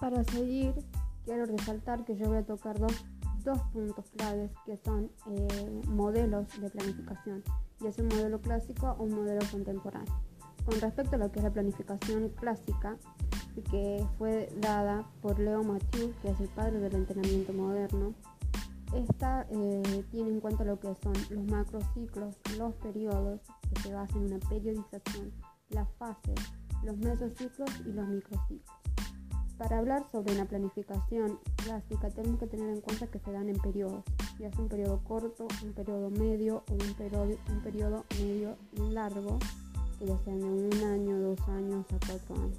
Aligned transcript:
Para 0.00 0.24
seguir, 0.24 0.72
quiero 1.26 1.44
resaltar 1.44 2.04
que 2.06 2.16
yo 2.16 2.28
voy 2.28 2.38
a 2.38 2.46
tocar 2.46 2.78
dos, 2.78 3.60
puntos 3.72 4.06
claves 4.16 4.50
que 4.64 4.78
son 4.78 5.10
eh, 5.26 5.82
modelos 5.88 6.46
de 6.60 6.70
planificación, 6.70 7.42
ya 7.80 7.92
sea 7.92 8.04
un 8.04 8.08
modelo 8.08 8.40
clásico 8.40 8.96
o 8.98 9.04
un 9.04 9.14
modelo 9.14 9.40
contemporáneo. 9.50 10.14
Con 10.64 10.80
respecto 10.80 11.16
a 11.16 11.18
lo 11.18 11.30
que 11.30 11.40
es 11.40 11.44
la 11.44 11.52
planificación 11.52 12.30
clásica, 12.30 12.96
que 13.70 14.06
fue 14.16 14.50
dada 14.60 15.04
por 15.20 15.38
Leo 15.38 15.62
Mathieu, 15.62 16.14
que 16.22 16.30
es 16.30 16.40
el 16.40 16.48
padre 16.48 16.78
del 16.78 16.94
entrenamiento 16.94 17.52
moderno, 17.52 18.14
esta 18.94 19.46
eh, 19.50 20.04
tiene 20.10 20.30
en 20.30 20.40
cuenta 20.40 20.64
lo 20.64 20.80
que 20.80 20.94
son 21.02 21.12
los 21.30 21.44
macrociclos, 21.44 22.36
los 22.56 22.74
periodos, 22.76 23.40
que 23.72 23.82
se 23.82 23.92
basan 23.92 24.24
en 24.24 24.34
una 24.34 24.48
periodización, 24.48 25.32
las 25.68 25.88
fases, 25.98 26.34
los 26.82 26.96
mesociclos 26.96 27.70
y 27.86 27.92
los 27.92 28.08
microciclos. 28.08 28.80
Para 29.60 29.76
hablar 29.76 30.06
sobre 30.10 30.32
una 30.32 30.46
planificación 30.46 31.38
clásica 31.56 32.08
tenemos 32.08 32.40
que 32.40 32.46
tener 32.46 32.70
en 32.70 32.80
cuenta 32.80 33.08
que 33.08 33.18
se 33.18 33.30
dan 33.30 33.46
en 33.50 33.58
periodos, 33.58 34.02
ya 34.38 34.50
sea 34.50 34.62
un 34.62 34.70
periodo 34.70 35.04
corto, 35.04 35.46
un 35.62 35.74
periodo 35.74 36.08
medio 36.08 36.64
o 36.70 36.72
un 36.72 36.94
periodo, 36.94 38.06
medio 38.18 38.56
largo, 38.90 39.38
que 39.98 40.06
ya 40.06 40.16
sean 40.24 40.40
de 40.40 40.46
un 40.46 40.84
año, 40.84 41.20
dos 41.20 41.40
años 41.50 41.84
a 41.92 42.06
cuatro 42.06 42.36
años. 42.36 42.58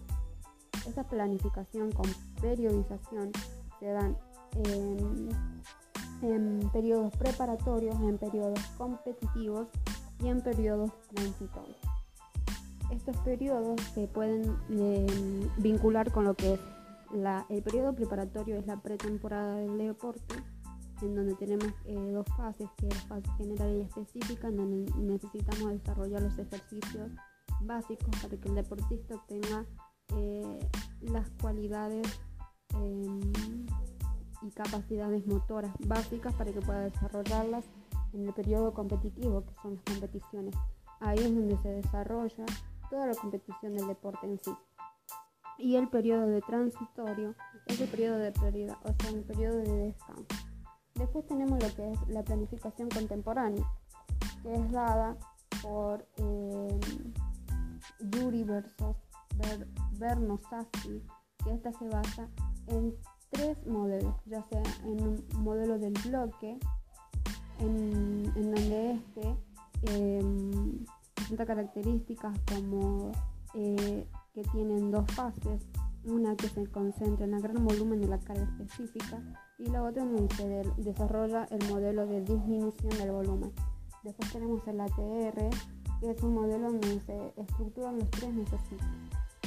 Esta 0.88 1.04
planificación 1.04 1.92
con 1.92 2.06
periodización 2.40 3.32
se 3.80 3.88
dan 3.88 4.16
en, 4.64 5.30
en 6.22 6.70
periodos 6.72 7.18
preparatorios, 7.18 8.00
en 8.02 8.20
periodos 8.20 8.60
competitivos 8.78 9.70
y 10.20 10.28
en 10.28 10.40
periodos 10.42 10.92
transitorios. 11.16 11.78
Estos 12.92 13.18
periodos 13.18 13.82
se 13.96 14.06
pueden 14.06 14.56
eh, 14.70 15.08
vincular 15.58 16.12
con 16.12 16.26
lo 16.26 16.36
que 16.36 16.54
es 16.54 16.60
el 17.14 17.64
periodo 17.64 17.94
preparatorio 17.94 18.58
es 18.58 18.66
la 18.66 18.78
pretemporada 18.78 19.56
del 19.56 19.78
deporte, 19.78 20.36
en 21.02 21.16
donde 21.16 21.36
tenemos 21.36 21.68
eh, 21.86 22.12
dos 22.14 22.26
fases, 22.38 22.70
que 22.78 22.88
es 22.88 22.96
la 22.96 23.02
fase 23.02 23.30
general 23.38 23.76
y 23.76 23.82
específica, 23.82 24.48
en 24.48 24.58
donde 24.58 24.92
necesitamos 24.98 25.72
desarrollar 25.72 26.22
los 26.22 26.38
ejercicios 26.38 27.12
básicos 27.62 28.10
para 28.22 28.38
que 28.38 28.50
el 28.50 28.56
deportista 28.56 29.16
obtenga 29.16 29.66
eh, 30.16 30.60
las 31.02 31.30
cualidades 31.42 32.08
em, 32.76 33.20
y 34.42 34.52
capacidades 34.52 35.26
motoras 35.28 35.74
básicas 35.86 36.34
para 36.36 36.52
que 36.52 36.62
pueda 36.62 36.82
desarrollarlas 36.82 37.66
en 38.14 38.28
el 38.28 38.34
periodo 38.34 38.74
competitivo, 38.74 39.46
que 39.46 39.54
son 39.62 39.76
las 39.76 39.84
competiciones. 39.84 40.56
Ahí 41.00 41.20
es 41.20 41.36
donde 41.36 41.58
se 41.58 41.70
desarrolla 41.70 42.46
toda 42.90 43.08
la 43.08 43.16
competición 43.16 43.74
del 43.74 43.88
deporte 43.88 44.28
en 44.28 44.40
sí 44.40 44.52
y 45.62 45.76
el 45.76 45.88
periodo 45.90 46.28
de 46.28 46.42
transitorio 46.42 47.36
es 47.68 47.80
el 47.80 47.88
periodo 47.88 48.18
de 48.18 48.32
prioridad, 48.32 48.78
o 48.84 48.94
sea, 49.00 49.14
un 49.14 49.24
periodo 49.24 49.58
de 49.58 49.76
descanso. 49.88 50.26
Después 50.96 51.26
tenemos 51.28 51.62
lo 51.62 51.76
que 51.76 51.92
es 51.92 52.08
la 52.08 52.24
planificación 52.24 52.90
contemporánea, 52.90 53.64
que 54.44 54.54
es 54.54 54.72
dada 54.72 55.18
por 55.62 56.06
eh, 56.18 56.80
versus 58.00 58.96
Ber 59.98 60.18
que 61.44 61.52
esta 61.54 61.72
se 61.74 61.88
basa 61.88 62.28
en 62.68 62.96
tres 63.30 63.66
modelos, 63.66 64.16
ya 64.26 64.44
sea 64.50 64.62
en 64.84 65.02
un 65.02 65.26
modelo 65.38 65.80
del 65.80 65.94
bloque, 66.06 66.60
en, 67.60 68.24
donde 68.34 68.92
este 68.92 69.38
em, 69.84 70.86
presenta 71.16 71.46
características 71.46 72.38
como 72.48 73.12
eh, 73.54 74.08
que 74.34 74.44
tienen 74.44 74.92
dos 74.92 75.06
fases, 75.12 75.62
una 76.06 76.36
que 76.36 76.48
se 76.48 76.66
concentra 76.68 77.26
en 77.26 77.34
el 77.34 77.42
gran 77.42 77.66
volumen 77.66 78.02
de 78.02 78.08
la 78.08 78.20
carga 78.20 78.44
específica 78.44 79.22
y 79.60 79.68
la 79.68 79.84
otra 79.84 80.04
en 80.04 80.16
donde 80.16 80.36
se 80.36 80.64
desarrolla 80.82 81.46
el 81.52 81.70
modelo 81.70 82.08
de 82.08 82.22
disminución 82.22 82.90
del 82.98 83.12
volumen. 83.12 83.52
Después 84.04 84.32
tenemos 84.32 84.68
el 84.68 84.82
ATR, 84.82 85.50
que 86.00 86.10
es 86.10 86.24
un 86.24 86.34
modelo 86.34 86.72
donde 86.72 87.00
se 87.02 87.34
estructuran 87.38 88.00
los 88.00 88.10
tres 88.10 88.34
necesarios, 88.34 88.82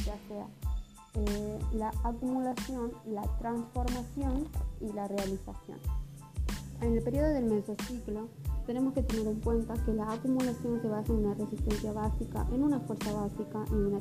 ya 0.05 0.17
sea 0.28 0.47
eh, 1.15 1.59
la 1.73 1.91
acumulación, 2.05 2.93
la 3.06 3.23
transformación 3.39 4.49
y 4.81 4.93
la 4.93 5.09
realización. 5.09 5.78
En 6.81 6.93
el 6.93 7.03
periodo 7.03 7.28
del 7.28 7.44
mesociclo 7.44 8.28
tenemos 8.67 8.95
que 8.95 9.03
tener 9.03 9.27
en 9.27 9.41
cuenta 9.41 9.75
que 9.85 9.93
la 9.93 10.11
acumulación 10.11 10.81
se 10.81 10.89
basa 10.89 11.13
en 11.13 11.25
una 11.25 11.35
resistencia 11.35 11.93
básica, 11.93 12.47
en 12.53 12.65
una 12.65 12.81
fuerza 12.81 13.13
básica 13.13 13.65
en 13.71 13.87
una 13.87 14.01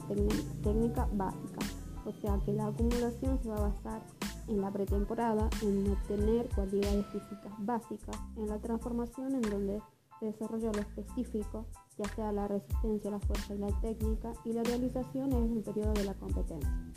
técnica 0.63 1.07
básica. 1.13 1.59
O 2.05 2.11
sea 2.21 2.39
que 2.45 2.53
la 2.53 2.67
acumulación 2.67 3.39
se 3.41 3.49
va 3.49 3.57
a 3.57 3.69
basar 3.69 4.01
en 4.47 4.61
la 4.61 4.71
pretemporada, 4.71 5.49
en 5.61 5.91
obtener 5.91 6.49
cualidades 6.49 7.05
físicas 7.07 7.53
básicas, 7.59 8.17
en 8.37 8.47
la 8.47 8.59
transformación 8.59 9.35
en 9.35 9.41
donde 9.41 9.81
se 10.19 10.25
desarrolla 10.25 10.71
lo 10.71 10.79
específico, 10.79 11.65
ya 11.97 12.05
sea 12.15 12.31
la 12.31 12.47
resistencia, 12.47 13.11
la 13.11 13.19
fuerza 13.19 13.55
y 13.55 13.57
la 13.57 13.81
técnica, 13.81 14.33
y 14.43 14.53
la 14.53 14.63
realización 14.63 15.31
es 15.31 15.51
el 15.51 15.63
periodo 15.63 15.93
de 15.93 16.05
la 16.05 16.13
competencia. 16.15 16.93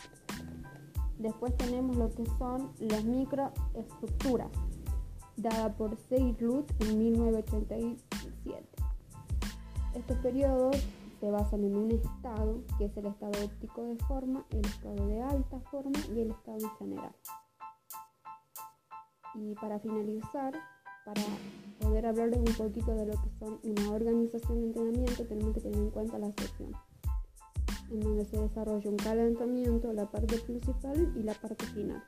Después 1.18 1.56
tenemos 1.56 1.96
lo 1.96 2.10
que 2.10 2.26
son 2.38 2.72
las 2.78 3.04
microestructuras, 3.04 4.50
dada 5.36 5.74
por 5.76 5.96
Seirlut 5.96 6.70
en 6.82 6.98
1987. 6.98 8.66
Estos 9.94 10.16
periodos 10.18 10.76
se 11.20 11.30
basan 11.30 11.64
en 11.64 11.76
un 11.76 11.90
estado, 11.90 12.62
que 12.78 12.86
es 12.86 12.96
el 12.96 13.06
estado 13.06 13.44
óptico 13.44 13.82
de 13.84 13.96
forma, 14.04 14.44
el 14.50 14.64
estado 14.64 15.06
de 15.06 15.22
alta 15.22 15.60
forma 15.70 15.98
y 16.14 16.20
el 16.20 16.30
estado 16.30 16.68
general. 16.78 17.14
Y 19.34 19.54
para 19.54 19.78
finalizar, 19.78 20.54
para 21.04 21.22
poder 21.80 22.06
hablarles 22.06 22.38
un 22.38 22.54
poquito 22.54 22.94
de 22.94 23.06
lo 23.06 23.12
que 23.12 23.30
son 23.38 23.60
una 23.62 23.90
organización 23.90 24.60
de 24.60 24.66
entrenamiento, 24.66 25.24
tenemos 25.26 25.54
que 25.54 25.60
tener 25.60 25.78
en 25.78 25.90
cuenta 25.90 26.18
la 26.18 26.32
sesión, 26.32 26.72
en 27.90 28.00
donde 28.00 28.24
se 28.24 28.38
desarrolla 28.38 28.90
un 28.90 28.96
calentamiento, 28.96 29.92
la 29.92 30.10
parte 30.10 30.38
principal 30.38 31.12
y 31.16 31.22
la 31.22 31.34
parte 31.34 31.64
final. 31.66 32.02